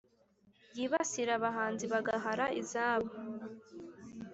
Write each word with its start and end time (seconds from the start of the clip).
yibasira 0.77 1.31
abahanzi 1.39 1.85
bagahara 1.93 2.45
izabo. 2.61 3.09